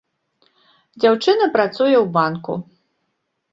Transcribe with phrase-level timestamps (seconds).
[1.03, 2.53] Дзяўчына працуе у банку.